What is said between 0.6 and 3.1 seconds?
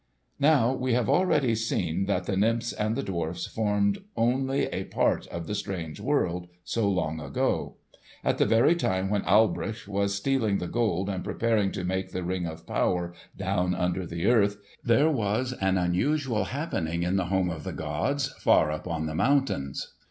we have already seen that the nymphs and the